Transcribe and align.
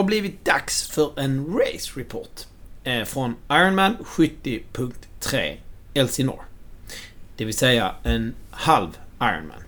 Det 0.00 0.04
har 0.04 0.06
blivit 0.06 0.44
dags 0.44 0.88
för 0.90 1.20
en 1.20 1.58
Race 1.58 2.00
Report 2.00 2.46
eh, 2.84 3.04
från 3.04 3.34
Ironman 3.50 3.96
70.3 4.04 5.56
Elsinore. 5.94 6.40
Det 7.36 7.44
vill 7.44 7.56
säga 7.56 7.94
en 8.02 8.34
halv 8.50 8.88
Ironman. 9.22 9.62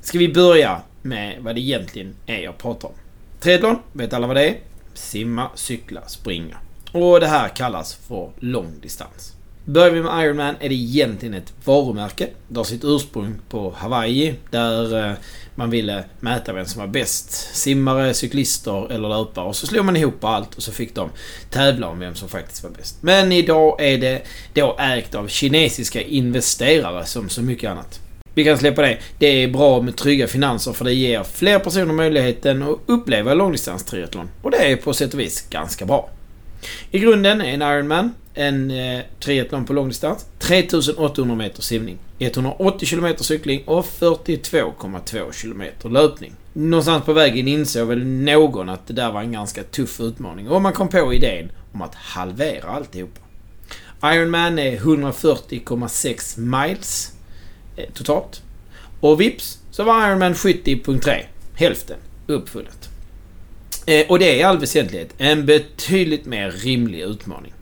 Ska 0.00 0.18
vi 0.18 0.32
börja 0.32 0.82
med 1.02 1.42
vad 1.42 1.54
det 1.54 1.60
egentligen 1.60 2.14
är 2.26 2.38
jag 2.38 2.58
pratar 2.58 2.88
om. 2.88 2.94
Triathlon, 3.40 3.78
vet 3.92 4.12
alla 4.12 4.26
vad 4.26 4.36
det 4.36 4.48
är? 4.48 4.56
Simma, 4.94 5.50
cykla, 5.54 6.08
springa. 6.08 6.56
Och 6.92 7.20
det 7.20 7.26
här 7.26 7.48
kallas 7.48 7.94
för 7.94 8.30
långdistans. 8.38 9.36
Börjar 9.68 9.90
vi 9.90 10.02
med 10.02 10.24
Ironman 10.24 10.54
är 10.60 10.68
det 10.68 10.74
egentligen 10.74 11.34
ett 11.34 11.52
varumärke. 11.64 12.28
Det 12.48 12.60
har 12.60 12.64
sitt 12.64 12.84
ursprung 12.84 13.34
på 13.48 13.70
Hawaii 13.76 14.34
där 14.50 15.08
eh, 15.10 15.16
man 15.54 15.70
ville 15.70 16.04
mäta 16.20 16.52
vem 16.52 16.66
som 16.66 16.80
var 16.80 16.88
bäst. 16.88 17.30
Simmare, 17.56 18.14
cyklister 18.14 18.92
eller 18.92 19.08
löpare. 19.08 19.44
Och 19.44 19.56
så 19.56 19.66
slog 19.66 19.84
man 19.84 19.96
ihop 19.96 20.24
allt 20.24 20.54
och 20.54 20.62
så 20.62 20.72
fick 20.72 20.94
de 20.94 21.10
tävla 21.50 21.88
om 21.88 21.98
vem 21.98 22.14
som 22.14 22.28
faktiskt 22.28 22.62
var 22.62 22.70
bäst. 22.70 22.96
Men 23.00 23.32
idag 23.32 23.82
är 23.82 23.98
det 23.98 24.22
då 24.54 24.76
ägt 24.78 25.14
av 25.14 25.28
kinesiska 25.28 26.02
investerare 26.02 27.06
som 27.06 27.28
så 27.28 27.42
mycket 27.42 27.70
annat. 27.70 28.00
Vi 28.34 28.44
kan 28.44 28.58
släppa 28.58 28.82
det. 28.82 28.98
Det 29.18 29.26
är 29.26 29.48
bra 29.48 29.82
med 29.82 29.96
trygga 29.96 30.26
finanser 30.28 30.72
för 30.72 30.84
det 30.84 30.94
ger 30.94 31.22
fler 31.22 31.58
personer 31.58 31.92
möjligheten 31.92 32.62
att 32.62 32.78
uppleva 32.86 33.34
långdistanstriathlon. 33.34 34.28
Och 34.42 34.50
det 34.50 34.72
är 34.72 34.76
på 34.76 34.92
sätt 34.92 35.14
och 35.14 35.20
vis 35.20 35.46
ganska 35.50 35.86
bra. 35.86 36.10
I 36.90 36.98
grunden 36.98 37.40
är 37.40 37.52
en 37.52 37.62
Ironman 37.62 38.14
en 38.36 38.70
eh, 38.70 39.00
triathlon 39.20 39.64
på 39.64 39.72
långdistans. 39.72 40.26
3800 40.38 41.36
meter 41.36 41.62
simning. 41.62 41.98
180 42.18 42.88
km 42.88 43.16
cykling 43.18 43.62
och 43.66 43.84
42,2 43.84 45.42
km 45.42 45.92
löpning. 45.92 46.32
Någonstans 46.52 47.04
på 47.04 47.12
vägen 47.12 47.48
insåg 47.48 47.88
väl 47.88 48.06
någon 48.06 48.68
att 48.68 48.86
det 48.86 48.92
där 48.92 49.12
var 49.12 49.20
en 49.20 49.32
ganska 49.32 49.62
tuff 49.62 50.00
utmaning 50.00 50.48
och 50.48 50.62
man 50.62 50.72
kom 50.72 50.88
på 50.88 51.14
idén 51.14 51.50
om 51.72 51.82
att 51.82 51.94
halvera 51.94 52.68
alltihopa. 52.68 53.20
Ironman 54.04 54.58
är 54.58 54.76
140,6 54.76 56.40
miles 56.40 57.12
eh, 57.76 57.84
totalt. 57.94 58.42
Och 59.00 59.20
vips 59.20 59.58
så 59.70 59.84
var 59.84 60.08
Ironman 60.08 60.34
70.3 60.34 61.22
hälften 61.54 61.96
uppfullet. 62.26 62.88
Eh, 63.86 64.06
och 64.08 64.18
det 64.18 64.30
är 64.30 64.36
i 64.36 64.42
all 64.42 64.58
väsentlighet 64.58 65.14
en 65.18 65.46
betydligt 65.46 66.26
mer 66.26 66.50
rimlig 66.50 67.00
utmaning. 67.00 67.52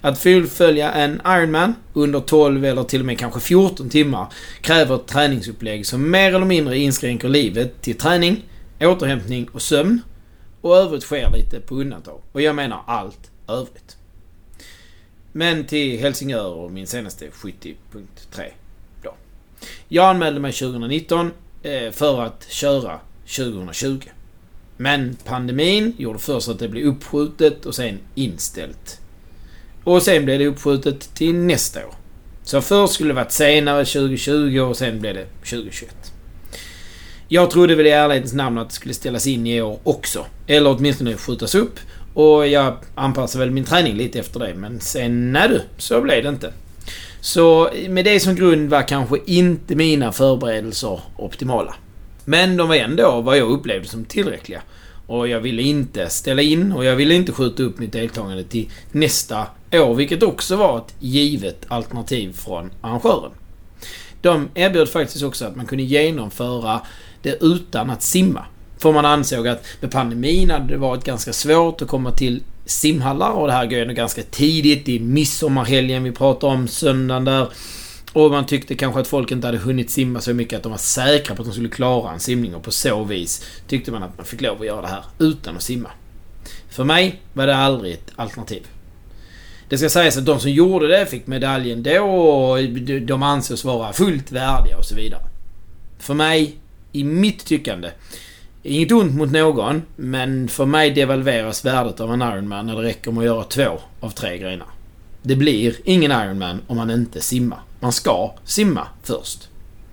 Att 0.00 0.18
fullfölja 0.18 0.92
en 0.92 1.20
Ironman 1.26 1.74
under 1.92 2.20
12 2.20 2.64
eller 2.64 2.82
till 2.82 3.00
och 3.00 3.06
med 3.06 3.18
kanske 3.18 3.40
14 3.40 3.88
timmar 3.88 4.26
kräver 4.60 4.94
ett 4.94 5.06
träningsupplägg 5.06 5.86
som 5.86 6.10
mer 6.10 6.34
eller 6.34 6.46
mindre 6.46 6.78
inskränker 6.78 7.28
livet 7.28 7.82
till 7.82 7.98
träning, 7.98 8.44
återhämtning 8.80 9.48
och 9.52 9.62
sömn. 9.62 10.02
Och 10.60 10.76
övrigt 10.76 11.02
sker 11.02 11.30
lite 11.30 11.60
på 11.60 11.74
undantag. 11.74 12.20
Och 12.32 12.42
jag 12.42 12.54
menar 12.56 12.82
allt 12.86 13.30
övrigt. 13.48 13.96
Men 15.32 15.64
till 15.64 16.00
Helsingör 16.00 16.50
och 16.50 16.70
min 16.72 16.86
senaste 16.86 17.26
70.3 17.26 17.74
då. 19.02 19.14
Jag 19.88 20.04
anmälde 20.04 20.40
mig 20.40 20.52
2019 20.52 21.30
eh, 21.62 21.90
för 21.90 22.20
att 22.22 22.46
köra 22.50 23.00
2020. 23.36 24.00
Men 24.76 25.16
pandemin 25.24 25.94
gjorde 25.98 26.18
först 26.18 26.48
att 26.48 26.58
det 26.58 26.68
blev 26.68 26.84
uppskjutet 26.84 27.66
och 27.66 27.74
sen 27.74 27.98
inställt 28.14 29.00
och 29.88 30.02
sen 30.02 30.24
blev 30.24 30.38
det 30.38 30.46
uppskjutet 30.46 31.14
till 31.14 31.34
nästa 31.34 31.86
år. 31.86 31.94
Så 32.44 32.60
först 32.60 32.94
skulle 32.94 33.10
det 33.10 33.14
varit 33.14 33.32
senare 33.32 33.84
2020 33.84 34.58
och 34.58 34.76
sen 34.76 35.00
blev 35.00 35.14
det 35.14 35.24
2021. 35.24 36.12
Jag 37.28 37.50
trodde 37.50 37.74
väl 37.74 37.86
i 37.86 37.90
ärlighetens 37.90 38.32
namn 38.32 38.58
att 38.58 38.68
det 38.68 38.74
skulle 38.74 38.94
ställas 38.94 39.26
in 39.26 39.46
i 39.46 39.62
år 39.62 39.78
också. 39.82 40.26
Eller 40.46 40.76
åtminstone 40.76 41.16
skjutas 41.16 41.54
upp. 41.54 41.78
Och 42.14 42.46
jag 42.46 42.76
anpassade 42.94 43.44
väl 43.44 43.54
min 43.54 43.64
träning 43.64 43.96
lite 43.96 44.18
efter 44.18 44.40
det. 44.40 44.54
Men 44.54 44.80
sen, 44.80 45.32
nej 45.32 45.48
du, 45.48 45.60
så 45.78 46.00
blev 46.00 46.22
det 46.22 46.28
inte. 46.28 46.52
Så 47.20 47.70
med 47.88 48.04
det 48.04 48.20
som 48.20 48.34
grund 48.34 48.70
var 48.70 48.88
kanske 48.88 49.18
inte 49.26 49.74
mina 49.74 50.12
förberedelser 50.12 51.00
optimala. 51.16 51.74
Men 52.24 52.56
de 52.56 52.68
var 52.68 52.76
ändå 52.76 53.20
vad 53.20 53.38
jag 53.38 53.50
upplevde 53.50 53.88
som 53.88 54.04
tillräckliga. 54.04 54.62
Och 55.06 55.28
jag 55.28 55.40
ville 55.40 55.62
inte 55.62 56.08
ställa 56.08 56.42
in 56.42 56.72
och 56.72 56.84
jag 56.84 56.96
ville 56.96 57.14
inte 57.14 57.32
skjuta 57.32 57.62
upp 57.62 57.78
mitt 57.78 57.92
deltagande 57.92 58.44
till 58.44 58.70
nästa 58.92 59.46
år, 59.72 59.94
vilket 59.94 60.22
också 60.22 60.56
var 60.56 60.78
ett 60.78 60.94
givet 60.98 61.66
alternativ 61.68 62.32
från 62.32 62.70
arrangören. 62.80 63.30
De 64.20 64.48
erbjöd 64.54 64.88
faktiskt 64.88 65.24
också 65.24 65.44
att 65.44 65.56
man 65.56 65.66
kunde 65.66 65.84
genomföra 65.84 66.80
det 67.22 67.42
utan 67.42 67.90
att 67.90 68.02
simma. 68.02 68.44
För 68.78 68.92
man 68.92 69.04
ansåg 69.04 69.48
att 69.48 69.64
med 69.80 69.90
pandemin 69.90 70.50
hade 70.50 70.66
det 70.66 70.76
varit 70.76 71.04
ganska 71.04 71.32
svårt 71.32 71.82
att 71.82 71.88
komma 71.88 72.10
till 72.12 72.42
simhallar 72.66 73.30
och 73.30 73.46
det 73.46 73.52
här 73.52 73.64
går 73.64 73.74
ju 73.74 73.82
ändå 73.82 73.94
ganska 73.94 74.22
tidigt 74.22 74.88
i 74.88 75.00
midsommarhelgen 75.00 76.02
vi 76.04 76.12
pratar 76.12 76.48
om, 76.48 76.68
söndagen 76.68 77.24
där. 77.24 77.48
Och 78.12 78.30
man 78.30 78.46
tyckte 78.46 78.74
kanske 78.74 79.00
att 79.00 79.06
folk 79.06 79.30
inte 79.30 79.46
hade 79.46 79.58
hunnit 79.58 79.90
simma 79.90 80.20
så 80.20 80.34
mycket 80.34 80.56
att 80.56 80.62
de 80.62 80.72
var 80.72 80.78
säkra 80.78 81.36
på 81.36 81.42
att 81.42 81.48
de 81.48 81.52
skulle 81.52 81.68
klara 81.68 82.12
en 82.12 82.20
simning 82.20 82.54
och 82.54 82.62
på 82.62 82.70
så 82.70 83.04
vis 83.04 83.44
tyckte 83.66 83.92
man 83.92 84.02
att 84.02 84.16
man 84.16 84.26
fick 84.26 84.40
lov 84.40 84.60
att 84.60 84.66
göra 84.66 84.80
det 84.80 84.88
här 84.88 85.04
utan 85.18 85.56
att 85.56 85.62
simma. 85.62 85.90
För 86.70 86.84
mig 86.84 87.20
var 87.32 87.46
det 87.46 87.56
aldrig 87.56 87.92
ett 87.92 88.12
alternativ. 88.16 88.62
Det 89.68 89.78
ska 89.78 89.88
sägas 89.88 90.16
att 90.16 90.26
de 90.26 90.40
som 90.40 90.50
gjorde 90.50 90.88
det 90.88 91.06
fick 91.06 91.26
medaljen 91.26 91.82
då 91.82 92.00
och 92.00 92.64
de 93.02 93.22
ansågs 93.22 93.64
vara 93.64 93.92
fullt 93.92 94.32
värdiga 94.32 94.78
och 94.78 94.84
så 94.84 94.94
vidare. 94.94 95.22
För 95.98 96.14
mig, 96.14 96.56
i 96.92 97.04
mitt 97.04 97.44
tyckande, 97.44 97.90
inget 98.62 98.92
ont 98.92 99.14
mot 99.14 99.30
någon, 99.30 99.82
men 99.96 100.48
för 100.48 100.66
mig 100.66 100.90
devalveras 100.90 101.64
värdet 101.64 102.00
av 102.00 102.12
en 102.12 102.22
Ironman 102.22 102.66
när 102.66 102.76
det 102.76 102.82
räcker 102.82 103.10
med 103.10 103.20
att 103.20 103.26
göra 103.26 103.44
två 103.44 103.80
av 104.00 104.10
tre 104.10 104.38
grenar. 104.38 104.66
Det 105.22 105.36
blir 105.36 105.74
ingen 105.84 106.12
Ironman 106.12 106.60
om 106.66 106.76
man 106.76 106.90
inte 106.90 107.20
simmar. 107.20 107.58
Man 107.80 107.92
ska 107.92 108.34
simma 108.44 108.86
först. 109.02 109.47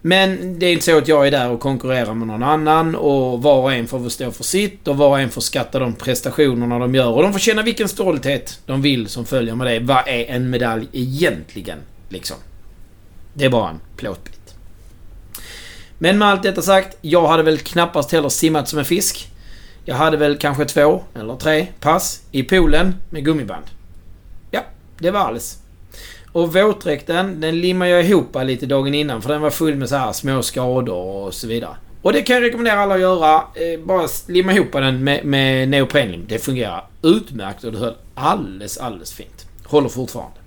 Men 0.08 0.60
det 0.60 0.66
är 0.66 0.74
inte 0.74 0.86
så 0.86 0.98
att 0.98 1.08
jag 1.08 1.28
är 1.28 1.32
där 1.32 1.50
och 1.50 1.60
konkurrerar 1.60 2.14
med 2.14 2.28
någon 2.28 2.44
annan 2.44 2.96
och 2.96 3.42
var 3.42 3.62
och 3.62 3.74
en 3.74 3.88
får 3.88 4.10
stå 4.10 4.32
för 4.32 4.44
sitt 4.44 4.88
och 4.88 4.98
var 4.98 5.10
och 5.10 5.20
en 5.20 5.30
får 5.30 5.42
skatta 5.42 5.80
de 5.80 5.94
prestationerna 5.94 6.80
de 6.80 6.96
gör 6.96 7.10
och 7.10 7.24
de 7.24 7.34
får 7.34 7.40
känna 7.40 7.62
vilken 7.62 7.90
stolthet 7.90 8.60
de 8.66 8.82
vill 8.82 9.08
som 9.08 9.26
följer 9.26 9.56
med 9.56 9.68
det. 9.68 9.80
Vad 9.80 10.08
är 10.08 10.26
en 10.26 10.50
medalj 10.50 10.88
egentligen? 10.92 11.78
Liksom. 12.10 12.38
Det 13.34 13.46
är 13.46 13.50
bara 13.50 13.70
en 13.70 13.80
plåtbit. 13.98 14.56
Men 15.98 16.18
med 16.18 16.28
allt 16.28 16.44
detta 16.44 16.62
sagt, 16.62 16.98
jag 17.02 17.28
hade 17.28 17.44
väl 17.44 17.58
knappast 17.58 18.12
heller 18.12 18.30
simmat 18.30 18.70
som 18.70 18.80
en 18.80 18.86
fisk. 18.86 19.30
Jag 19.86 19.96
hade 19.96 20.18
väl 20.18 20.38
kanske 20.38 20.66
två 20.66 21.04
eller 21.16 21.36
tre 21.36 21.68
pass 21.80 22.22
i 22.32 22.44
poolen 22.44 22.96
med 23.10 23.26
gummiband. 23.26 23.66
Ja, 24.52 24.62
det 25.00 25.12
var 25.12 25.20
alles. 25.20 25.65
Och 26.36 26.54
våtdräkten, 26.54 27.42
den 27.42 27.62
limmade 27.62 27.92
jag 27.92 28.06
ihop 28.06 28.38
lite 28.44 28.66
dagen 28.66 28.94
innan 28.94 29.22
för 29.22 29.30
den 29.30 29.42
var 29.42 29.50
full 29.50 29.76
med 29.76 29.90
så 29.90 29.96
här 29.96 30.14
små 30.14 30.44
skador 30.44 30.96
och 30.96 31.34
så 31.34 31.48
vidare. 31.48 31.76
Och 32.02 32.14
det 32.14 32.22
kan 32.22 32.36
jag 32.36 32.44
rekommendera 32.44 32.80
alla 32.80 32.96
att 32.96 33.02
göra. 33.02 33.36
Eh, 33.36 33.80
bara 33.86 34.08
limma 34.28 34.54
ihop 34.54 34.72
den 34.72 35.04
med, 35.04 35.26
med 35.26 35.70
neoprenlim. 35.70 36.26
Det 36.28 36.40
fungerar 36.40 36.88
utmärkt 37.02 37.64
och 37.64 37.72
det 37.72 37.78
höll 37.78 37.96
alldeles, 38.16 38.78
alldeles 38.78 39.14
fint. 39.14 39.46
Håller 39.64 39.90
fortfarande. 39.90 40.38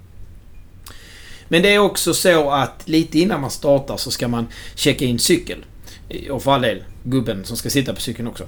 Men 1.48 1.62
det 1.62 1.74
är 1.74 1.78
också 1.78 2.14
så 2.14 2.50
att 2.50 2.82
lite 2.88 3.18
innan 3.18 3.40
man 3.40 3.50
startar 3.50 3.96
så 3.96 4.10
ska 4.10 4.28
man 4.28 4.46
checka 4.74 5.04
in 5.04 5.18
cykel. 5.18 5.64
Eh, 6.08 6.32
och 6.32 6.42
för 6.42 6.52
all 6.52 6.62
del, 6.62 6.82
gubben 7.02 7.44
som 7.44 7.56
ska 7.56 7.70
sitta 7.70 7.94
på 7.94 8.00
cykeln 8.00 8.28
också. 8.28 8.44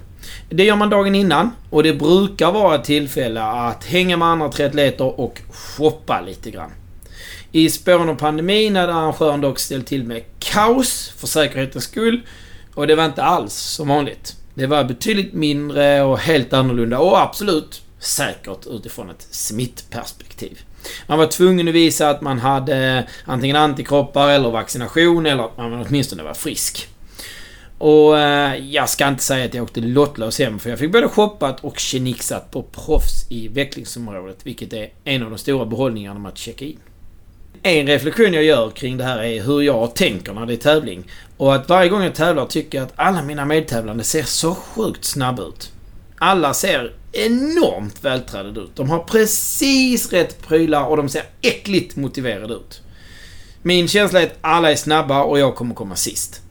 Det 0.49 0.65
gör 0.65 0.77
man 0.77 0.91
dagen 0.91 1.15
innan 1.15 1.51
och 1.71 1.83
det 1.83 1.95
brukar 1.95 2.53
vara 2.53 2.75
ett 2.75 2.85
tillfälle 2.85 3.43
att 3.43 3.85
hänga 3.85 4.17
med 4.17 4.29
andra 4.29 4.49
triatleter 4.49 5.21
och 5.21 5.41
shoppa 5.51 6.21
lite 6.21 6.51
grann. 6.51 6.71
I 7.53 7.71
spåren 7.71 8.09
av 8.09 8.15
pandemin 8.15 8.77
hade 8.77 8.95
arrangören 8.95 9.41
dock 9.41 9.59
ställt 9.59 9.87
till 9.87 10.05
med 10.05 10.23
kaos 10.39 11.13
för 11.17 11.27
säkerhetens 11.27 11.85
skull. 11.85 12.21
Och 12.75 12.87
det 12.87 12.95
var 12.95 13.05
inte 13.05 13.23
alls 13.23 13.55
som 13.55 13.89
vanligt. 13.89 14.37
Det 14.55 14.67
var 14.67 14.85
betydligt 14.85 15.33
mindre 15.33 16.03
och 16.03 16.19
helt 16.19 16.53
annorlunda 16.53 16.99
och 16.99 17.21
absolut 17.21 17.83
säkert 17.99 18.67
utifrån 18.67 19.11
ett 19.11 19.27
smittperspektiv. 19.31 20.61
Man 21.07 21.19
var 21.19 21.27
tvungen 21.27 21.69
att 21.69 21.75
visa 21.75 22.11
att 22.11 22.21
man 22.21 22.39
hade 22.39 23.07
antingen 23.25 23.57
antikroppar 23.57 24.29
eller 24.29 24.51
vaccination 24.51 25.27
eller 25.27 25.45
att 25.45 25.57
man 25.57 25.87
åtminstone 25.89 26.23
var 26.23 26.35
frisk. 26.35 26.89
Och 27.79 28.19
eh, 28.19 28.55
jag 28.57 28.89
ska 28.89 29.09
inte 29.09 29.23
säga 29.23 29.45
att 29.45 29.55
jag 29.55 29.65
åkte 29.65 29.81
lottlös 29.81 30.39
hem 30.39 30.59
för 30.59 30.71
jag 30.71 30.79
fick 30.79 30.93
både 30.93 31.09
shoppat 31.09 31.65
och 31.65 31.79
tjenixat 31.79 32.51
på 32.51 32.63
proffs 32.63 33.31
i 33.31 33.49
vecklingsområdet 33.49 34.39
vilket 34.43 34.73
är 34.73 34.89
en 35.05 35.23
av 35.23 35.31
de 35.31 35.39
stora 35.39 35.67
behållningarna 35.67 36.21
med 36.21 36.29
att 36.29 36.39
checka 36.39 36.65
in. 36.65 36.79
En 37.63 37.87
reflektion 37.87 38.35
jag 38.35 38.45
gör 38.45 38.71
kring 38.71 38.97
det 38.97 39.05
här 39.05 39.23
är 39.23 39.43
hur 39.43 39.61
jag 39.61 39.95
tänker 39.95 40.33
när 40.33 40.47
det 40.47 40.53
är 40.53 40.57
tävling. 40.57 41.05
Och 41.37 41.55
att 41.55 41.69
varje 41.69 41.89
gång 41.89 42.03
jag 42.03 42.15
tävlar 42.15 42.47
tycker 42.47 42.79
jag 42.79 42.87
att 42.87 42.93
alla 42.97 43.23
mina 43.23 43.45
medtävlande 43.45 44.05
ser 44.05 44.23
så 44.23 44.55
sjukt 44.55 45.05
snabba 45.05 45.43
ut. 45.43 45.73
Alla 46.19 46.55
ser 46.55 46.93
enormt 47.13 48.05
vältränade 48.05 48.61
ut. 48.61 48.77
De 48.77 48.91
har 48.91 48.99
precis 48.99 50.13
rätt 50.13 50.43
prylar 50.43 50.85
och 50.85 50.97
de 50.97 51.09
ser 51.09 51.23
äckligt 51.43 51.97
motiverade 51.97 52.55
ut. 52.55 52.83
Min 53.63 53.89
känsla 53.89 54.23
är 54.23 54.27
att 54.27 54.39
alla 54.41 54.71
är 54.71 54.77
snabba 54.77 55.23
och 55.23 55.39
jag 55.39 55.55
kommer 55.55 55.75
komma 55.75 55.97
sist. 55.97 56.43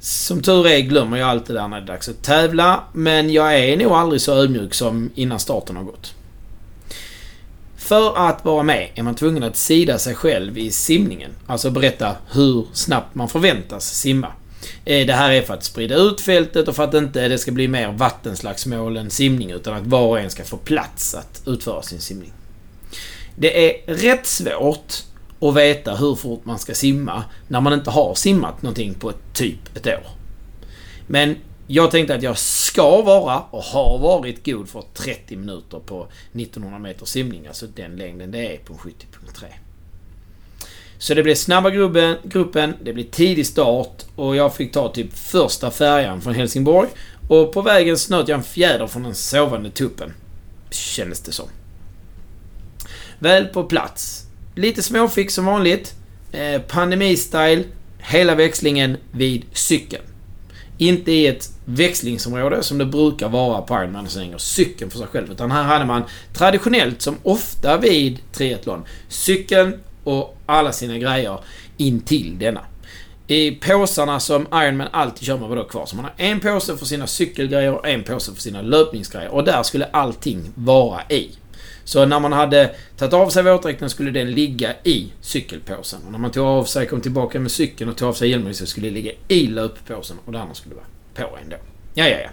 Som 0.00 0.42
tur 0.42 0.66
är 0.66 0.80
glömmer 0.80 1.18
jag 1.18 1.28
allt 1.28 1.46
det 1.46 1.52
där 1.52 1.68
när 1.68 1.80
det 1.80 1.84
är 1.84 1.86
dags 1.86 2.08
att 2.08 2.22
tävla, 2.22 2.84
men 2.92 3.32
jag 3.32 3.58
är 3.58 3.76
nog 3.76 3.92
aldrig 3.92 4.20
så 4.20 4.34
ödmjuk 4.34 4.74
som 4.74 5.10
innan 5.14 5.38
starten 5.38 5.76
har 5.76 5.84
gått. 5.84 6.14
För 7.82 8.28
att 8.28 8.44
vara 8.44 8.62
med 8.62 8.88
är 8.94 9.02
man 9.02 9.14
tvungen 9.14 9.42
att 9.42 9.56
sida 9.56 9.98
sig 9.98 10.14
själv 10.14 10.58
i 10.58 10.70
simningen. 10.70 11.30
Alltså 11.46 11.70
berätta 11.70 12.16
hur 12.32 12.66
snabbt 12.72 13.14
man 13.14 13.28
förväntas 13.28 13.94
simma. 13.94 14.32
Eh, 14.84 15.06
det 15.06 15.12
här 15.12 15.30
är 15.30 15.42
för 15.42 15.54
att 15.54 15.64
sprida 15.64 15.94
ut 15.94 16.20
fältet 16.20 16.68
och 16.68 16.76
för 16.76 16.84
att 16.84 16.94
inte 16.94 17.28
det 17.28 17.38
ska 17.38 17.52
bli 17.52 17.68
mer 17.68 17.92
vattenslagsmål 17.92 18.96
än 18.96 19.10
simning 19.10 19.50
utan 19.50 19.74
att 19.74 19.86
var 19.86 20.06
och 20.06 20.20
en 20.20 20.30
ska 20.30 20.44
få 20.44 20.56
plats 20.56 21.14
att 21.14 21.42
utföra 21.46 21.82
sin 21.82 22.00
simning. 22.00 22.32
Det 23.36 23.70
är 23.70 23.94
rätt 23.94 24.26
svårt 24.26 24.94
att 25.40 25.56
veta 25.56 25.94
hur 25.94 26.14
fort 26.14 26.44
man 26.44 26.58
ska 26.58 26.74
simma 26.74 27.24
när 27.48 27.60
man 27.60 27.72
inte 27.72 27.90
har 27.90 28.14
simmat 28.14 28.62
någonting 28.62 28.94
på 28.94 29.12
typ 29.32 29.76
ett 29.76 29.86
år. 29.86 30.06
Men 31.06 31.36
jag 31.74 31.90
tänkte 31.90 32.14
att 32.14 32.22
jag 32.22 32.38
ska 32.38 33.02
vara 33.02 33.40
och 33.40 33.62
har 33.62 33.98
varit 33.98 34.46
god 34.46 34.68
för 34.68 34.84
30 34.94 35.36
minuter 35.36 35.78
på 35.78 36.06
1900 36.32 36.78
meter 36.78 37.06
simning, 37.06 37.46
alltså 37.46 37.66
den 37.66 37.96
längden 37.96 38.30
det 38.30 38.54
är 38.54 38.58
på 38.58 38.74
70.3. 38.74 39.44
Så 40.98 41.14
det 41.14 41.22
blev 41.22 41.34
snabba 41.34 41.70
gruppen, 41.70 42.16
gruppen, 42.24 42.74
det 42.82 42.92
blev 42.92 43.04
tidig 43.04 43.46
start 43.46 44.04
och 44.16 44.36
jag 44.36 44.54
fick 44.54 44.72
ta 44.72 44.88
typ 44.88 45.18
första 45.18 45.70
färjan 45.70 46.20
från 46.20 46.34
Helsingborg. 46.34 46.88
Och 47.28 47.52
på 47.52 47.62
vägen 47.62 47.98
snöt 47.98 48.28
jag 48.28 48.38
en 48.38 48.44
fjäder 48.44 48.86
från 48.86 49.02
den 49.02 49.14
sovande 49.14 49.70
tuppen. 49.70 50.12
Kändes 50.70 51.20
det 51.20 51.32
som. 51.32 51.48
Väl 53.18 53.46
på 53.46 53.64
plats. 53.64 54.26
Lite 54.54 54.82
småfix 54.82 55.34
som 55.34 55.44
vanligt. 55.44 55.94
Eh, 56.32 56.60
Pandemi-style. 56.68 57.64
Hela 57.98 58.34
växlingen 58.34 58.96
vid 59.12 59.44
cykeln. 59.52 60.02
Inte 60.82 61.12
i 61.12 61.26
ett 61.26 61.50
växlingsområde 61.64 62.62
som 62.62 62.78
det 62.78 62.84
brukar 62.84 63.28
vara 63.28 63.62
på 63.62 63.74
Ironman 63.74 64.08
som 64.08 64.22
hänger 64.22 64.38
cykeln 64.38 64.90
för 64.90 64.98
sig 64.98 65.06
själv. 65.06 65.32
Utan 65.32 65.50
här 65.50 65.62
hade 65.62 65.84
man 65.84 66.02
traditionellt, 66.32 67.02
som 67.02 67.16
ofta 67.22 67.76
vid 67.76 68.18
triathlon, 68.32 68.84
cykeln 69.08 69.80
och 70.04 70.36
alla 70.46 70.72
sina 70.72 70.98
grejer 70.98 71.38
in 71.76 72.00
till 72.00 72.38
denna. 72.38 72.60
I 73.26 73.50
påsarna 73.50 74.20
som 74.20 74.46
Ironman 74.52 74.88
alltid 74.90 75.26
kör 75.26 75.38
med 75.38 75.48
var 75.48 75.56
då 75.56 75.64
kvar. 75.64 75.86
Så 75.86 75.96
man 75.96 76.04
har 76.04 76.14
en 76.16 76.40
påse 76.40 76.76
för 76.76 76.86
sina 76.86 77.06
cykelgrejer 77.06 77.72
och 77.72 77.88
en 77.88 78.02
påse 78.02 78.32
för 78.32 78.40
sina 78.40 78.62
löpningsgrejer. 78.62 79.28
Och 79.28 79.44
där 79.44 79.62
skulle 79.62 79.84
allting 79.84 80.52
vara 80.54 81.00
i. 81.08 81.30
Så 81.84 82.06
när 82.06 82.20
man 82.20 82.32
hade 82.32 82.74
tagit 82.96 83.14
av 83.14 83.28
sig 83.28 83.42
våtdräkten 83.42 83.90
skulle 83.90 84.10
den 84.10 84.30
ligga 84.30 84.74
i 84.84 85.12
cykelpåsen. 85.20 86.00
Och 86.06 86.12
när 86.12 86.18
man 86.18 86.30
tog 86.30 86.46
av 86.46 86.64
sig, 86.64 86.86
kom 86.86 87.00
tillbaka 87.00 87.40
med 87.40 87.50
cykeln 87.50 87.90
och 87.90 87.96
tog 87.96 88.08
av 88.08 88.12
sig 88.12 88.30
hjälmen 88.30 88.54
så 88.54 88.66
skulle 88.66 88.88
det 88.88 88.94
ligga 88.94 89.12
i 89.28 89.46
löppåsen 89.46 90.16
och 90.24 90.32
det 90.32 90.40
andra 90.40 90.54
skulle 90.54 90.74
vara 90.74 90.86
på 91.14 91.38
ändå. 91.42 91.56
Ja, 91.94 92.08
ja, 92.08 92.16
ja. 92.22 92.30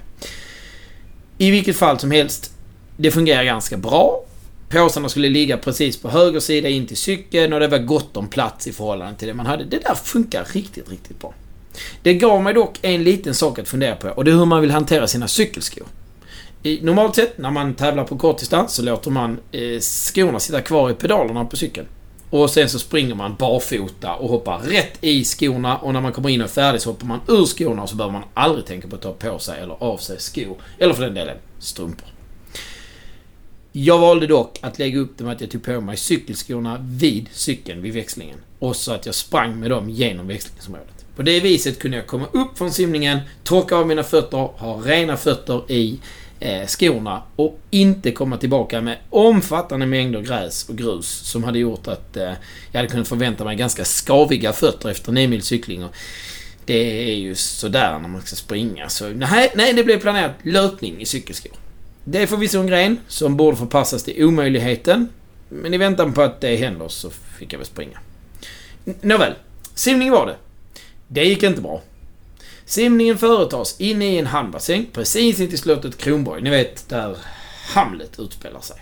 I 1.38 1.52
vilket 1.52 1.78
fall 1.78 2.00
som 2.00 2.12
helst, 2.12 2.54
det 2.98 3.12
fungerar 3.12 3.44
ganska 3.44 3.78
bra. 3.78 4.26
Påsarna 4.70 5.10
skulle 5.10 5.30
ligga 5.30 5.58
precis 5.58 5.98
på 5.98 6.10
höger 6.10 6.40
sida 6.40 6.70
in 6.70 6.88
till 6.88 6.98
cykeln 6.98 7.54
och 7.54 7.60
det 7.60 7.68
var 7.68 7.78
gott 7.78 8.18
om 8.18 8.28
plats 8.28 8.68
i 8.68 8.74
förhållande 8.74 9.20
till 9.20 9.28
det 9.28 9.34
man 9.34 9.46
hade. 9.46 9.64
Det 9.64 9.80
där 9.80 9.96
funkar 9.96 10.48
riktigt, 10.54 10.90
riktigt 10.90 11.20
bra. 11.20 11.34
Det 12.04 12.14
gav 12.14 12.44
mig 12.44 12.54
dock 12.54 12.80
en 12.82 13.04
liten 13.04 13.34
sak 13.34 13.60
att 13.60 13.68
fundera 13.68 13.96
på 13.96 14.08
och 14.08 14.26
det 14.26 14.32
är 14.32 14.36
hur 14.36 14.46
man 14.46 14.62
vill 14.62 14.72
hantera 14.72 15.08
sina 15.08 15.28
cykelskor. 15.28 15.88
I, 16.64 16.82
normalt 16.82 17.16
sett 17.16 17.38
när 17.38 17.52
man 17.52 17.74
tävlar 17.74 18.04
på 18.04 18.18
kortdistans 18.18 18.74
så 18.74 18.82
låter 18.82 19.12
man 19.12 19.40
eh, 19.52 19.80
skorna 19.80 20.40
sitta 20.40 20.62
kvar 20.62 20.90
i 20.90 20.94
pedalerna 20.94 21.46
på 21.46 21.58
cykeln. 21.58 21.88
Och 22.30 22.50
sen 22.50 22.70
så 22.70 22.80
springer 22.80 23.16
man 23.16 23.36
barfota 23.40 24.16
och 24.16 24.30
hoppar 24.30 24.60
rätt 24.60 24.98
i 25.02 25.24
skorna 25.24 25.78
och 25.78 25.94
när 25.94 26.02
man 26.02 26.12
kommer 26.12 26.30
in 26.30 26.42
och 26.42 26.48
är 26.48 26.52
färdig 26.52 26.82
så 26.82 26.90
hoppar 26.90 27.06
man 27.06 27.20
ur 27.28 27.46
skorna 27.46 27.84
och 27.84 27.90
så 27.90 27.96
behöver 27.96 28.14
man 28.14 28.24
aldrig 28.34 28.66
tänka 28.66 28.88
på 28.88 28.96
att 28.96 29.02
ta 29.02 29.14
på 29.14 29.40
sig 29.40 29.62
eller 29.62 29.84
av 29.84 29.98
sig 29.98 30.20
skor. 30.20 30.58
Eller 30.78 30.94
för 30.94 31.04
den 31.04 31.14
delen 31.14 31.38
strumpor. 31.60 32.08
Jag 33.72 34.00
valde 34.00 34.28
dock 34.28 34.60
att 34.62 34.80
lägga 34.80 35.00
upp 35.00 35.18
det 35.18 35.24
med 35.24 35.34
att 35.34 35.42
jag 35.42 35.52
tog 35.52 35.64
på 35.64 35.82
mig 35.82 35.98
cykelskorna 35.98 36.78
vid 36.82 37.28
cykeln 37.32 37.82
vid 37.82 37.94
växlingen. 37.94 38.38
Och 38.60 38.76
så 38.76 38.92
att 38.92 39.06
jag 39.06 39.16
sprang 39.16 39.60
med 39.60 39.72
dem 39.72 39.90
genom 39.90 40.28
växlingsområdet. 40.28 41.06
På 41.16 41.22
det 41.22 41.40
viset 41.40 41.80
kunde 41.80 41.98
jag 41.98 42.08
komma 42.08 42.26
upp 42.32 42.58
från 42.58 42.72
simningen, 42.72 43.20
torka 43.44 43.76
av 43.76 43.88
mina 43.88 44.04
fötter, 44.04 44.38
ha 44.38 44.82
rena 44.86 45.18
fötter 45.18 45.72
i 45.72 46.00
eh, 46.40 46.68
skorna 46.68 47.24
och 47.36 47.60
inte 47.70 48.12
komma 48.12 48.38
tillbaka 48.38 48.82
med 48.82 48.98
omfattande 49.10 49.86
mängder 49.86 50.22
gräs 50.22 50.70
och 50.70 50.78
grus 50.78 51.08
som 51.08 51.44
hade 51.44 51.60
gjort 51.60 51.88
att 51.88 52.18
eh, 52.18 52.34
jag 52.72 52.80
hade 52.80 52.88
kunnat 52.88 53.08
förvänta 53.08 53.46
mig 53.46 53.56
ganska 53.56 53.86
skaviga 53.86 54.54
fötter 54.54 54.90
efter 54.90 55.12
9 55.12 55.28
mil 55.28 55.42
cykling. 55.42 55.84
Och 55.84 55.96
det 56.66 57.12
är 57.12 57.16
ju 57.16 57.36
sådär 57.36 58.00
när 58.00 58.10
man 58.10 58.22
ska 58.22 58.36
springa. 58.36 58.90
Så 58.90 59.10
nej, 59.10 59.52
nej, 59.56 59.74
det 59.74 59.84
blev 59.84 60.00
planerat 60.00 60.32
löpning 60.44 61.02
i 61.02 61.06
cykelskor. 61.06 61.52
Det 62.04 62.22
är 62.22 62.28
förvisso 62.28 62.60
en 62.60 62.68
gren 62.68 63.00
som 63.08 63.38
borde 63.38 63.58
förpassas 63.58 64.04
till 64.04 64.24
omöjligheten. 64.24 65.08
Men 65.50 65.74
i 65.74 65.78
väntan 65.78 66.14
på 66.14 66.22
att 66.22 66.42
det 66.42 66.56
händer 66.56 66.88
så 66.88 67.10
fick 67.40 67.54
jag 67.54 67.58
väl 67.58 67.68
springa. 67.68 68.00
Nåväl, 69.02 69.34
simning 69.74 70.12
var 70.12 70.28
det. 70.28 70.36
Det 71.08 71.24
gick 71.24 71.44
inte 71.44 71.62
bra. 71.62 71.82
Simningen 72.70 73.18
företas 73.18 73.76
inne 73.80 74.06
i 74.06 74.18
en 74.18 74.28
hamnbassäng 74.28 74.86
precis 74.94 75.40
intill 75.40 75.58
slottet 75.60 75.98
Kronborg. 75.98 76.42
Ni 76.42 76.50
vet, 76.50 76.90
där 76.90 77.18
Hamlet 77.74 78.20
utspelar 78.20 78.62
sig. 78.62 78.76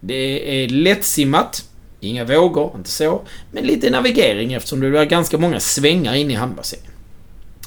Det 0.00 0.64
är 0.64 0.68
lättsimmat. 0.68 1.64
Inga 2.00 2.24
vågor, 2.24 2.72
inte 2.76 2.90
så. 2.90 3.22
Men 3.52 3.64
lite 3.64 3.90
navigering 3.90 4.52
eftersom 4.52 4.80
det 4.80 4.86
är 5.00 5.04
ganska 5.04 5.38
många 5.38 5.60
svängar 5.60 6.14
inne 6.14 6.32
i 6.32 6.36
hamnbassängen. 6.36 6.90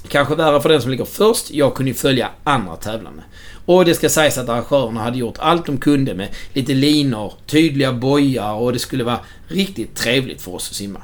Kanske 0.07 0.35
värre 0.35 0.62
för 0.62 0.69
den 0.69 0.81
som 0.81 0.91
ligger 0.91 1.06
först. 1.06 1.51
Jag 1.51 1.75
kunde 1.75 1.91
ju 1.91 1.95
följa 1.95 2.29
andra 2.44 2.75
tävlande. 2.75 3.23
Och 3.65 3.85
det 3.85 3.95
ska 3.95 4.09
sägas 4.09 4.38
att 4.38 4.50
arrangörerna 4.50 5.01
hade 5.01 5.18
gjort 5.18 5.38
allt 5.39 5.65
de 5.65 5.77
kunde 5.77 6.13
med 6.13 6.29
lite 6.53 6.73
linor, 6.73 7.33
tydliga 7.45 7.94
bojar 7.94 8.53
och 8.53 8.73
det 8.73 8.79
skulle 8.79 9.03
vara 9.03 9.19
riktigt 9.47 9.95
trevligt 9.95 10.41
för 10.41 10.56
oss 10.56 10.69
att 10.69 10.75
simma. 10.75 11.01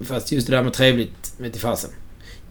Fast 0.00 0.32
just 0.32 0.46
det 0.46 0.56
där 0.56 0.62
med 0.62 0.72
trevligt 0.72 1.34
vet 1.38 1.56
i 1.56 1.58
fasen. 1.58 1.90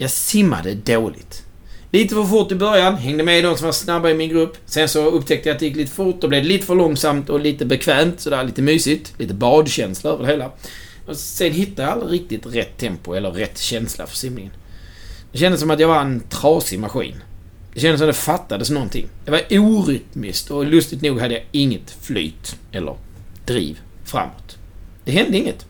Jag 0.01 0.11
simmade 0.11 0.73
dåligt. 0.73 1.43
Lite 1.91 2.15
för 2.15 2.23
fort 2.23 2.51
i 2.51 2.55
början, 2.55 2.95
hängde 2.95 3.23
med 3.23 3.43
de 3.43 3.57
som 3.57 3.65
var 3.65 3.71
snabba 3.71 4.09
i 4.09 4.13
min 4.13 4.29
grupp. 4.29 4.57
Sen 4.65 4.89
så 4.89 5.05
upptäckte 5.05 5.49
jag 5.49 5.53
att 5.53 5.59
det 5.59 5.65
gick 5.65 5.75
lite 5.75 5.91
fort 5.91 6.23
och 6.23 6.29
blev 6.29 6.43
lite 6.43 6.65
för 6.65 6.75
långsamt 6.75 7.29
och 7.29 7.39
lite 7.39 7.65
bekvämt. 7.65 8.19
Sådär 8.19 8.43
lite 8.43 8.61
mysigt. 8.61 9.13
Lite 9.17 9.33
badkänsla 9.33 10.09
över 10.11 10.23
det 10.23 10.31
hela. 10.31 10.51
Och 11.07 11.17
sen 11.17 11.53
hittade 11.53 11.81
jag 11.81 11.91
aldrig 11.91 12.21
riktigt 12.21 12.55
rätt 12.55 12.77
tempo 12.77 13.13
eller 13.13 13.31
rätt 13.31 13.57
känsla 13.57 14.07
för 14.07 14.15
simningen. 14.15 14.51
Det 15.31 15.37
kändes 15.37 15.61
som 15.61 15.71
att 15.71 15.79
jag 15.79 15.87
var 15.87 16.01
en 16.01 16.19
trasig 16.19 16.79
maskin. 16.79 17.15
Det 17.73 17.79
kändes 17.79 17.99
som 17.99 18.09
att 18.09 18.15
det 18.15 18.21
fattades 18.21 18.69
någonting. 18.69 19.07
Det 19.25 19.31
var 19.31 19.41
orytmiskt 19.49 20.51
och 20.51 20.65
lustigt 20.65 21.01
nog 21.01 21.19
hade 21.19 21.33
jag 21.33 21.43
inget 21.51 21.91
flyt 22.01 22.55
eller 22.71 22.95
driv 23.45 23.79
framåt. 24.05 24.57
Det 25.05 25.11
hände 25.11 25.37
inget. 25.37 25.65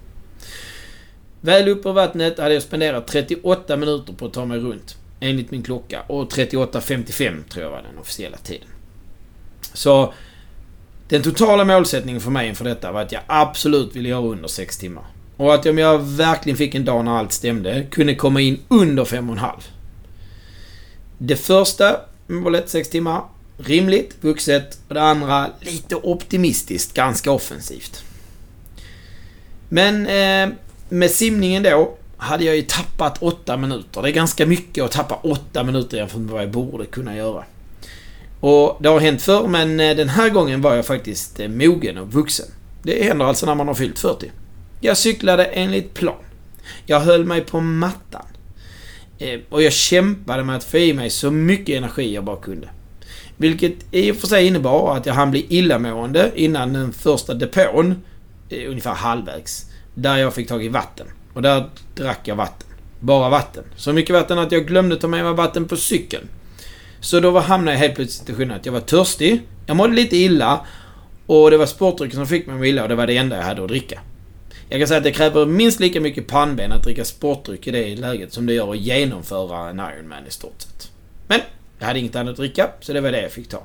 Väl 1.41 1.67
uppe 1.67 1.89
ur 1.89 1.93
vattnet 1.93 2.39
hade 2.39 2.53
jag 2.53 2.63
spenderat 2.63 3.07
38 3.07 3.77
minuter 3.77 4.13
på 4.13 4.25
att 4.25 4.33
ta 4.33 4.45
mig 4.45 4.59
runt. 4.59 4.97
Enligt 5.19 5.51
min 5.51 5.63
klocka. 5.63 6.01
Och 6.07 6.33
38.55 6.33 7.49
tror 7.49 7.63
jag 7.63 7.71
var 7.71 7.81
den 7.81 7.97
officiella 7.97 8.37
tiden. 8.37 8.67
Så 9.73 10.13
den 11.07 11.21
totala 11.21 11.65
målsättningen 11.65 12.21
för 12.21 12.31
mig 12.31 12.47
inför 12.47 12.65
detta 12.65 12.91
var 12.91 13.01
att 13.01 13.11
jag 13.11 13.21
absolut 13.27 13.95
ville 13.95 14.09
göra 14.09 14.25
under 14.25 14.47
6 14.47 14.77
timmar. 14.77 15.03
Och 15.37 15.53
att 15.53 15.65
om 15.65 15.77
jag 15.77 15.99
verkligen 15.99 16.57
fick 16.57 16.75
en 16.75 16.85
dag 16.85 17.05
när 17.05 17.17
allt 17.17 17.31
stämde, 17.31 17.83
kunde 17.91 18.15
komma 18.15 18.41
in 18.41 18.59
under 18.67 19.05
5,5. 19.05 19.51
Det 21.17 21.35
första 21.35 21.99
målet, 22.27 22.69
6 22.69 22.89
timmar, 22.89 23.23
rimligt, 23.57 24.15
vuxet. 24.21 24.79
Och 24.87 24.93
det 24.93 25.01
andra, 25.01 25.49
lite 25.59 25.95
optimistiskt, 25.95 26.93
ganska 26.93 27.31
offensivt. 27.31 28.03
Men 29.69 30.07
eh, 30.07 30.55
med 30.89 31.11
simningen 31.11 31.63
då 31.63 31.97
hade 32.17 32.43
jag 32.43 32.55
ju 32.55 32.61
tappat 32.61 33.23
åtta 33.23 33.57
minuter. 33.57 34.01
Det 34.01 34.09
är 34.09 34.13
ganska 34.13 34.45
mycket 34.45 34.83
att 34.83 34.91
tappa 34.91 35.15
åtta 35.15 35.63
minuter 35.63 35.97
jämfört 35.97 36.19
med 36.19 36.29
vad 36.29 36.41
jag 36.41 36.51
borde 36.51 36.85
kunna 36.85 37.15
göra. 37.15 37.43
Och 38.39 38.77
det 38.79 38.89
har 38.89 38.99
hänt 38.99 39.21
förr, 39.21 39.47
men 39.47 39.79
eh, 39.79 39.95
den 39.95 40.09
här 40.09 40.29
gången 40.29 40.61
var 40.61 40.75
jag 40.75 40.85
faktiskt 40.85 41.39
eh, 41.39 41.47
mogen 41.47 41.97
och 41.97 42.13
vuxen. 42.13 42.45
Det 42.83 43.03
händer 43.03 43.25
alltså 43.25 43.45
när 43.45 43.55
man 43.55 43.67
har 43.67 43.75
fyllt 43.75 43.99
40. 43.99 44.31
Jag 44.81 44.97
cyklade 44.97 45.45
enligt 45.45 45.93
plan. 45.93 46.23
Jag 46.85 46.99
höll 46.99 47.25
mig 47.25 47.41
på 47.41 47.61
mattan. 47.61 48.25
Eh, 49.17 49.39
och 49.49 49.61
jag 49.61 49.73
kämpade 49.73 50.43
med 50.43 50.55
att 50.55 50.63
få 50.63 50.77
i 50.77 50.93
mig 50.93 51.09
så 51.09 51.31
mycket 51.31 51.77
energi 51.77 52.13
jag 52.13 52.23
bara 52.23 52.37
kunde. 52.37 52.69
Vilket 53.37 53.73
i 53.91 54.11
och 54.11 54.15
för 54.15 54.27
sig 54.27 54.47
innebar 54.47 54.97
att 54.97 55.05
jag 55.05 55.13
hann 55.13 55.31
bli 55.31 55.45
illamående 55.49 56.31
innan 56.35 56.73
den 56.73 56.93
första 56.93 57.33
depån, 57.33 58.03
ungefär 58.67 58.93
halvvägs, 58.93 59.65
där 60.01 60.17
jag 60.17 60.33
fick 60.33 60.47
tag 60.47 60.65
i 60.65 60.67
vatten. 60.67 61.07
Och 61.33 61.41
där 61.41 61.69
drack 61.95 62.19
jag 62.23 62.35
vatten. 62.35 62.67
Bara 62.99 63.29
vatten. 63.29 63.63
Så 63.75 63.93
mycket 63.93 64.13
vatten 64.15 64.39
att 64.39 64.51
jag 64.51 64.67
glömde 64.67 64.95
ta 64.95 65.07
med 65.07 65.23
mig 65.23 65.33
vatten 65.33 65.67
på 65.67 65.77
cykeln. 65.77 66.27
Så 66.99 67.19
då 67.19 67.39
hamnade 67.39 67.71
jag 67.71 67.79
helt 67.79 67.95
plötsligt 67.95 68.15
i 68.15 68.25
situationen 68.25 68.55
att 68.55 68.65
jag 68.65 68.73
var 68.73 68.79
törstig, 68.79 69.41
jag 69.65 69.77
mådde 69.77 69.93
lite 69.93 70.17
illa 70.17 70.65
och 71.25 71.51
det 71.51 71.57
var 71.57 71.65
sportdrycken 71.65 72.15
som 72.15 72.27
fick 72.27 72.47
mig 72.47 72.53
att 72.53 72.59
må 72.59 72.65
illa 72.65 72.83
och 72.83 72.89
det 72.89 72.95
var 72.95 73.07
det 73.07 73.17
enda 73.17 73.37
jag 73.37 73.43
hade 73.43 73.61
att 73.61 73.67
dricka. 73.67 73.99
Jag 74.69 74.81
kan 74.81 74.87
säga 74.87 74.97
att 74.97 75.03
det 75.03 75.11
kräver 75.11 75.45
minst 75.45 75.79
lika 75.79 76.01
mycket 76.01 76.27
pannben 76.27 76.71
att 76.71 76.83
dricka 76.83 77.05
sportdryck 77.05 77.67
i 77.67 77.71
det 77.71 77.95
läget 77.95 78.33
som 78.33 78.45
det 78.45 78.53
gör 78.53 78.71
att 78.71 78.77
genomföra 78.77 79.69
en 79.69 79.79
Ironman 79.79 80.27
i 80.27 80.31
stort 80.31 80.61
sett. 80.61 80.91
Men 81.27 81.39
jag 81.79 81.87
hade 81.87 81.99
inget 81.99 82.15
annat 82.15 82.31
att 82.31 82.37
dricka, 82.37 82.69
så 82.79 82.93
det 82.93 83.01
var 83.01 83.11
det 83.11 83.21
jag 83.21 83.31
fick 83.31 83.49
ta. 83.49 83.63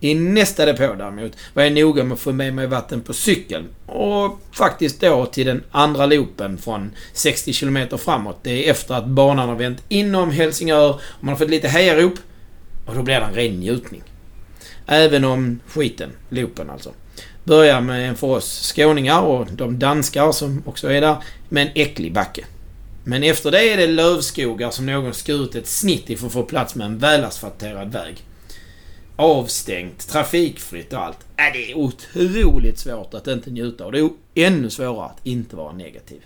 I 0.00 0.14
nästa 0.14 0.66
depå 0.66 0.94
däremot 0.94 1.32
var 1.54 1.62
jag 1.62 1.72
noga 1.72 2.04
med 2.04 2.14
att 2.14 2.20
få 2.20 2.32
med 2.32 2.54
mig 2.54 2.66
vatten 2.66 3.00
på 3.00 3.12
cykeln. 3.12 3.64
Och 3.86 4.40
faktiskt 4.52 5.00
då 5.00 5.26
till 5.26 5.46
den 5.46 5.62
andra 5.70 6.06
loopen 6.06 6.58
från 6.58 6.90
60 7.12 7.52
km 7.52 7.98
framåt. 7.98 8.38
Det 8.42 8.66
är 8.66 8.70
efter 8.70 8.94
att 8.94 9.06
banan 9.06 9.48
har 9.48 9.56
vänt 9.56 9.82
inom 9.88 10.30
Helsingör 10.30 10.90
och 10.90 11.00
man 11.20 11.28
har 11.28 11.38
fått 11.38 11.50
lite 11.50 11.68
hejarop. 11.68 12.14
Och 12.86 12.94
då 12.94 13.02
blir 13.02 13.20
det 13.20 13.26
en 13.26 13.34
ren 13.34 13.60
njutning. 13.60 14.02
Även 14.86 15.24
om 15.24 15.60
skiten, 15.66 16.10
loopen 16.28 16.70
alltså, 16.70 16.92
börjar 17.44 17.80
med 17.80 18.08
en 18.08 18.16
för 18.16 18.26
oss 18.26 18.72
skåningar 18.74 19.20
och 19.20 19.46
de 19.52 19.78
danskar 19.78 20.32
som 20.32 20.62
också 20.66 20.92
är 20.92 21.00
där, 21.00 21.16
med 21.48 21.66
en 21.66 21.72
äcklig 21.74 22.12
backe. 22.12 22.44
Men 23.04 23.22
efter 23.22 23.50
det 23.50 23.72
är 23.72 23.76
det 23.76 23.86
lövskogar 23.86 24.70
som 24.70 24.86
någon 24.86 25.14
skurit 25.14 25.54
ett 25.54 25.66
snitt 25.66 26.10
i 26.10 26.16
för 26.16 26.26
att 26.26 26.32
få 26.32 26.42
plats 26.42 26.74
med 26.74 26.84
en 26.84 26.98
välasfalterad 26.98 27.92
väg. 27.92 28.24
Avstängt, 29.16 30.08
trafikfritt 30.08 30.92
och 30.92 31.04
allt. 31.04 31.18
Äh, 31.36 31.52
det 31.52 31.70
är 31.70 31.76
otroligt 31.76 32.78
svårt 32.78 33.14
att 33.14 33.26
inte 33.26 33.50
njuta 33.50 33.86
och 33.86 33.92
det 33.92 34.00
är 34.00 34.10
ännu 34.34 34.70
svårare 34.70 35.06
att 35.06 35.26
inte 35.26 35.56
vara 35.56 35.72
negativ. 35.72 36.20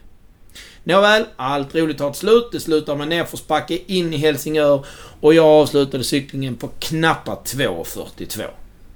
Nåväl, 0.85 1.25
allt 1.37 1.75
roligt 1.75 1.99
tar 1.99 2.11
ett 2.11 2.17
slut. 2.17 2.49
Det 2.53 2.61
slutar 2.61 2.97
med 2.97 3.09
nedförsbacke 3.09 3.79
in 3.87 4.15
i 4.15 4.17
Helsingör 4.17 4.87
och 5.21 5.35
jag 5.35 5.47
avslutade 5.47 6.05
cyklingen 6.05 6.57
på 6.57 6.69
knappa 6.79 7.35
2.42. 7.45 8.43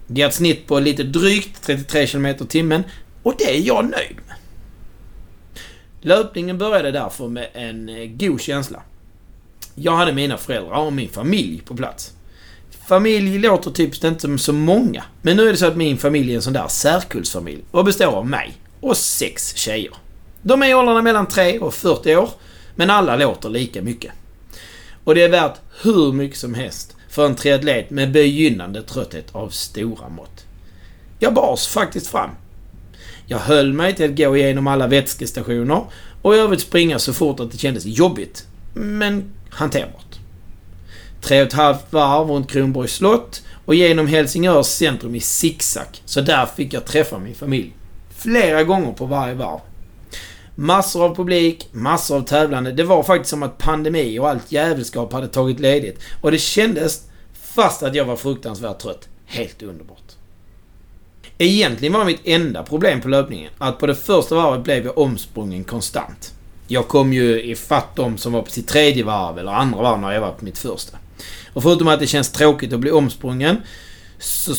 Det 0.07 0.23
är 0.23 0.29
ett 0.29 0.35
snitt 0.35 0.67
på 0.67 0.81
lite 0.81 1.03
drygt 1.03 1.63
33 1.63 2.07
km 2.07 2.35
timmen 2.49 2.83
och 3.23 3.35
det 3.39 3.57
är 3.57 3.67
jag 3.67 3.85
nöjd 3.85 4.17
med. 4.27 4.37
Löpningen 6.01 6.59
började 6.59 6.91
därför 6.91 7.29
med 7.29 7.49
en 7.53 7.89
eh, 7.89 8.07
god 8.07 8.41
känsla. 8.41 8.83
Jag 9.75 9.93
hade 9.93 10.13
mina 10.13 10.37
föräldrar 10.37 10.77
och 10.77 10.93
min 10.93 11.09
familj 11.09 11.63
på 11.65 11.77
plats. 11.77 12.13
Familj 12.87 13.39
låter 13.39 13.71
typiskt 13.71 14.05
inte 14.05 14.21
som 14.21 14.39
så 14.39 14.53
många. 14.53 15.05
Men 15.23 15.37
nu 15.37 15.49
är 15.49 15.53
det 15.53 15.59
så 15.59 15.67
att 15.67 15.77
min 15.77 15.99
familj 15.99 16.33
är 16.33 16.37
en 16.37 16.43
sån 16.43 16.53
där 16.53 16.69
särkullsfamilj 16.69 17.63
och 17.71 17.85
består 17.85 18.07
av 18.07 18.27
mig 18.27 18.53
och 18.81 18.97
sex 18.97 19.57
tjejer. 19.57 19.93
De 20.43 20.63
är 20.63 20.67
i 20.67 20.75
åldrarna 20.75 21.03
mellan 21.03 21.27
3 21.27 21.59
och 21.59 21.75
40 21.75 22.17
år, 22.17 22.31
men 22.75 22.91
alla 22.91 23.17
låter 23.17 23.49
lika 23.49 23.83
mycket. 23.83 24.13
Och 25.05 25.15
det 25.15 25.23
är 25.23 25.29
värt 25.29 25.55
hur 25.83 26.13
mycket 26.13 26.39
som 26.39 26.55
helst 26.55 26.97
för 27.09 27.27
en 27.27 27.35
triatlet 27.35 27.91
med 27.91 28.13
begynnande 28.13 28.83
trötthet 28.83 29.27
av 29.33 29.49
stora 29.49 30.09
mått. 30.09 30.45
Jag 31.19 31.35
bars 31.35 31.67
faktiskt 31.67 32.07
fram. 32.07 32.31
Jag 33.27 33.39
höll 33.39 33.73
mig 33.73 33.95
till 33.95 34.11
att 34.11 34.17
gå 34.17 34.37
igenom 34.37 34.67
alla 34.67 34.87
vätskestationer 34.87 35.85
och 36.23 36.35
i 36.35 36.39
övrigt 36.39 36.61
springa 36.61 36.99
så 36.99 37.13
fort 37.13 37.41
att 37.41 37.53
det 37.53 37.59
kändes 37.59 37.85
jobbigt, 37.87 38.47
men 38.75 39.33
hanterbart. 39.51 40.19
Tre 41.25 41.41
och 41.41 41.47
ett 41.47 41.53
halvt 41.53 41.93
varv 41.93 42.31
runt 42.31 42.51
Kronborgs 42.51 42.95
slott 42.95 43.43
och 43.65 43.75
genom 43.75 44.07
Helsingörs 44.07 44.67
centrum 44.67 45.15
i 45.15 45.21
zigzag. 45.21 45.87
Så 46.05 46.21
där 46.21 46.47
fick 46.47 46.73
jag 46.73 46.85
träffa 46.85 47.19
min 47.19 47.35
familj. 47.35 47.73
Flera 48.17 48.65
gånger 48.65 48.93
på 48.93 49.07
varje 49.07 49.35
varv. 49.35 49.61
Massor 50.55 51.05
av 51.05 51.17
publik, 51.17 51.69
massor 51.73 52.17
av 52.17 52.23
tävlande. 52.23 52.73
Det 52.73 52.85
var 52.85 53.03
faktiskt 53.03 53.31
som 53.31 53.43
att 53.43 53.59
pandemi 53.59 54.19
och 54.19 54.29
allt 54.29 54.53
jävelskap 54.53 55.13
hade 55.13 55.29
tagit 55.29 55.61
ledigt. 55.61 55.99
Och 56.21 56.31
det 56.31 56.39
kändes, 56.39 57.03
fast 57.33 57.83
att 57.83 57.95
jag 57.95 58.05
var 58.05 58.17
fruktansvärt 58.17 58.79
trött, 58.79 59.09
helt 59.27 59.63
underbart. 59.63 60.13
Egentligen 61.39 61.93
var 61.93 62.05
mitt 62.05 62.21
enda 62.25 62.63
problem 62.63 63.01
på 63.01 63.09
löpningen 63.09 63.51
att 63.59 63.79
på 63.79 63.87
det 63.87 63.95
första 63.95 64.35
varvet 64.35 64.65
blev 64.65 64.85
jag 64.85 64.99
omsprungen 64.99 65.65
konstant. 65.65 66.35
Jag 66.67 66.89
kom 66.89 67.13
ju 67.13 67.43
ifatt 67.43 67.97
dem 67.97 68.19
som 68.19 68.33
var 68.33 68.43
på 68.43 68.51
sitt 68.51 68.69
tredje 68.69 69.05
varv 69.05 69.39
eller 69.39 69.53
andra 69.53 69.83
varv 69.83 70.01
när 70.01 70.13
jag 70.13 70.21
var 70.21 70.33
på 70.33 70.45
mitt 70.45 70.59
första. 70.59 70.99
Och 71.53 71.63
förutom 71.63 71.89
att 71.89 72.01
det 72.01 72.07
känns 72.07 72.33
tråkigt 72.33 72.73
att 72.73 72.81
bli 72.81 72.91
omsprungen 72.91 73.57
så 74.19 74.55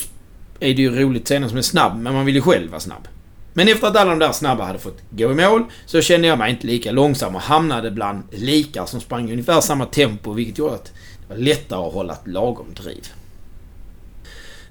är 0.60 0.74
det 0.74 0.82
ju 0.82 1.02
roligt 1.02 1.22
att 1.22 1.28
se 1.28 1.50
som 1.50 1.58
är 1.58 1.62
snabb, 1.62 1.98
men 1.98 2.14
man 2.14 2.26
vill 2.26 2.36
ju 2.36 2.42
själv 2.42 2.70
vara 2.70 2.80
snabb. 2.80 3.08
Men 3.54 3.68
efter 3.68 3.88
att 3.88 3.96
alla 3.96 4.10
de 4.10 4.20
där 4.20 4.32
snabba 4.32 4.66
hade 4.66 4.80
fått 4.80 5.02
gå 5.10 5.32
i 5.32 5.36
mål 5.36 5.64
så 5.86 6.02
kände 6.02 6.28
jag 6.28 6.38
mig 6.38 6.52
inte 6.52 6.68
lika 6.68 6.92
långsam 6.92 7.36
och 7.36 7.42
hamnade 7.42 7.92
bland 7.92 8.24
likar 8.32 8.86
som 8.86 9.02
sprang 9.02 9.30
i 9.30 9.32
ungefär 9.32 9.62
samma 9.62 9.86
tempo 9.86 10.34
vilket 10.34 10.58
gjorde 10.58 10.74
att 10.74 10.86
det 10.86 11.34
var 11.34 11.42
lättare 11.42 11.88
att 11.88 11.94
hålla 11.94 12.14
ett 12.14 12.28
lagom 12.28 12.74
driv. 12.74 13.08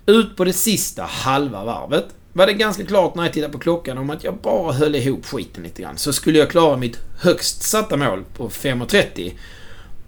Ut 0.06 0.36
på 0.36 0.44
det 0.44 0.52
sista 0.52 1.02
halva 1.02 1.64
varvet 1.64 2.06
var 2.32 2.46
det 2.46 2.52
ganska 2.52 2.86
klart 2.86 3.14
när 3.14 3.22
jag 3.22 3.32
tittade 3.32 3.52
på 3.52 3.58
klockan 3.58 3.98
om 3.98 4.10
att 4.10 4.24
jag 4.24 4.36
bara 4.36 4.72
höll 4.72 4.94
ihop 4.94 5.26
skiten 5.26 5.62
lite 5.62 5.82
grann. 5.82 5.98
Så 5.98 6.12
skulle 6.12 6.38
jag 6.38 6.50
klara 6.50 6.76
mitt 6.76 6.98
högst 7.20 7.62
satta 7.62 7.96
mål 7.96 8.24
på 8.36 8.48
5.30 8.48 9.32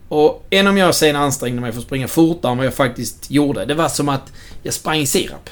och 0.08 0.46
än 0.50 0.66
om 0.66 0.76
jag 0.76 0.94
sen 0.94 1.16
ansträngde 1.16 1.60
mig 1.60 1.72
för 1.72 1.78
att 1.78 1.86
springa 1.86 2.08
fortare 2.08 2.52
än 2.52 2.58
vad 2.58 2.66
jag 2.66 2.74
faktiskt 2.74 3.30
gjorde. 3.30 3.64
Det 3.64 3.74
var 3.74 3.88
som 3.88 4.08
att 4.08 4.32
jag 4.62 4.74
sprang 4.74 4.98
i 4.98 5.06
sirap. 5.06 5.50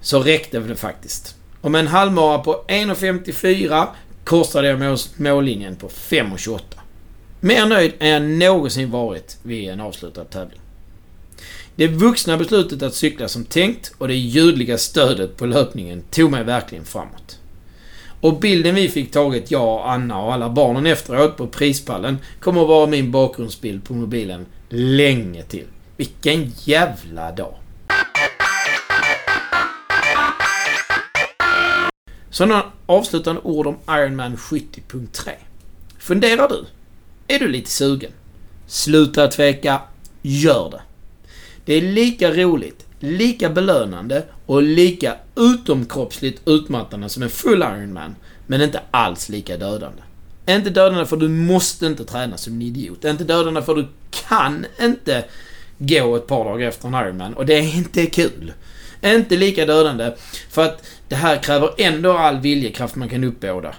Så 0.00 0.22
räckte 0.22 0.58
det 0.58 0.76
faktiskt. 0.76 1.34
Och 1.60 1.70
med 1.70 1.78
en 1.78 1.86
halvmara 1.86 2.38
på 2.38 2.64
1.54 2.68 3.86
korsade 4.24 4.68
jag 4.68 4.98
mållinjen 5.16 5.76
på 5.76 5.88
5.28. 5.88 6.60
Mer 7.40 7.66
nöjd 7.66 7.92
än 7.98 8.40
jag 8.40 8.54
någonsin 8.54 8.90
varit 8.90 9.38
vid 9.42 9.68
en 9.68 9.80
avslutad 9.80 10.24
tävling. 10.24 10.60
Det 11.76 11.86
vuxna 11.86 12.36
beslutet 12.36 12.82
att 12.82 12.94
cykla 12.94 13.28
som 13.28 13.44
tänkt 13.44 13.92
och 13.98 14.08
det 14.08 14.14
ljudliga 14.14 14.78
stödet 14.78 15.36
på 15.36 15.46
löpningen 15.46 16.02
tog 16.10 16.30
mig 16.30 16.44
verkligen 16.44 16.84
framåt. 16.84 17.39
Och 18.20 18.40
bilden 18.40 18.74
vi 18.74 18.88
fick 18.88 19.10
taget, 19.10 19.50
jag 19.50 19.74
och 19.74 19.90
Anna 19.90 20.22
och 20.22 20.32
alla 20.32 20.50
barnen 20.50 20.86
efteråt 20.86 21.36
på 21.36 21.46
prispallen 21.46 22.18
kommer 22.40 22.62
att 22.62 22.68
vara 22.68 22.86
min 22.86 23.10
bakgrundsbild 23.10 23.84
på 23.84 23.94
mobilen 23.94 24.46
länge 24.68 25.42
till. 25.42 25.66
Vilken 25.96 26.52
jävla 26.64 27.32
dag! 27.32 27.54
Så 32.30 32.46
några 32.46 32.64
avslutande 32.86 33.40
ord 33.44 33.66
om 33.66 33.76
Ironman 33.88 34.36
70.3. 34.36 35.30
Funderar 35.98 36.48
du? 36.48 36.64
Är 37.34 37.38
du 37.38 37.48
lite 37.48 37.70
sugen? 37.70 38.12
Sluta 38.66 39.28
tveka. 39.28 39.80
Gör 40.22 40.70
det. 40.70 40.82
Det 41.64 41.74
är 41.74 41.82
lika 41.82 42.30
roligt, 42.30 42.86
lika 43.00 43.50
belönande 43.50 44.22
och 44.46 44.62
lika 44.62 45.16
utomkroppsligt 45.36 46.48
utmattande 46.48 47.08
som 47.08 47.22
en 47.22 47.30
full 47.30 47.62
Ironman, 47.62 48.16
men 48.46 48.62
inte 48.62 48.80
alls 48.90 49.28
lika 49.28 49.56
dödande. 49.56 50.02
Inte 50.48 50.70
dödande 50.70 51.06
för 51.06 51.16
du 51.16 51.28
måste 51.28 51.86
inte 51.86 52.04
träna 52.04 52.36
som 52.36 52.52
en 52.52 52.62
idiot. 52.62 53.04
Inte 53.04 53.24
dödande 53.24 53.62
för 53.62 53.74
du 53.74 53.86
kan 54.28 54.66
inte 54.80 55.24
gå 55.78 56.16
ett 56.16 56.26
par 56.26 56.44
dagar 56.44 56.68
efter 56.68 56.88
en 56.88 56.94
Ironman 56.94 57.34
och 57.34 57.46
det 57.46 57.54
är 57.54 57.76
inte 57.76 58.06
kul. 58.06 58.52
Inte 59.02 59.36
lika 59.36 59.66
dödande 59.66 60.12
för 60.50 60.64
att 60.64 60.84
det 61.08 61.14
här 61.14 61.42
kräver 61.42 61.70
ändå 61.78 62.12
all 62.12 62.40
viljekraft 62.40 62.96
man 62.96 63.08
kan 63.08 63.24
uppbåda. 63.24 63.74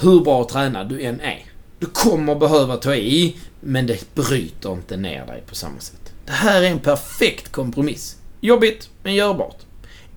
Hur 0.00 0.20
bra 0.20 0.44
tränad 0.44 0.88
du 0.88 1.02
än 1.02 1.20
är. 1.20 1.44
Du 1.78 1.86
kommer 1.86 2.34
behöva 2.34 2.76
ta 2.76 2.94
i, 2.94 3.36
men 3.60 3.86
det 3.86 4.14
bryter 4.14 4.72
inte 4.72 4.96
ner 4.96 5.26
dig 5.26 5.42
på 5.48 5.54
samma 5.54 5.80
sätt. 5.80 6.12
Det 6.26 6.32
här 6.32 6.62
är 6.62 6.70
en 6.70 6.78
perfekt 6.78 7.52
kompromiss. 7.52 8.16
Jobbigt, 8.46 8.90
men 9.02 9.14
görbart. 9.14 9.56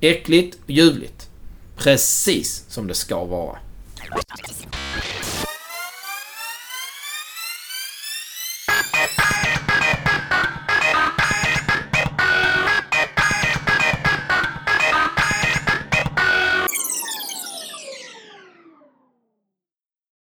Äckligt 0.02 0.58
och 0.64 0.70
ljuvligt. 0.70 1.30
Precis 1.78 2.64
som 2.68 2.88
det 2.88 2.94
ska 2.94 3.24
vara. 3.26 3.58